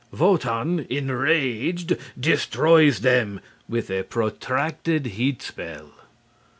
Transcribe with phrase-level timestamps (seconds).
[0.11, 5.91] Wotan, enraged, destroys them with a protracted heat spell.